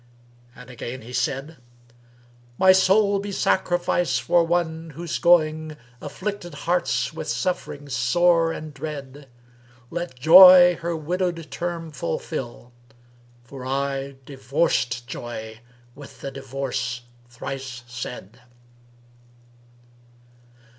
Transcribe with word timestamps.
And 0.55 0.71
again 0.71 1.03
he 1.03 1.13
said, 1.13 1.57
"My 2.57 2.71
soul 2.71 3.19
be 3.19 3.31
sacrifice 3.31 4.17
for 4.17 4.43
one, 4.43 4.93
whose 4.95 5.19
going 5.19 5.77
* 5.89 6.01
Afflicted 6.01 6.55
hearts 6.55 7.13
with 7.13 7.27
sufferings 7.29 7.93
sore 7.95 8.51
and 8.51 8.73
dread: 8.73 9.29
Let 9.91 10.19
joy 10.19 10.77
her 10.77 10.97
widowed 10.97 11.35
term[FN#326] 11.51 11.93
fulfil, 11.95 12.73
for 13.43 13.63
I 13.63 14.15
* 14.21 14.25
Divorced 14.25 15.05
joy 15.05 15.59
with 15.93 16.21
the 16.21 16.31
divorce 16.31 17.03
thrice 17.29 17.83
said." 17.85 18.39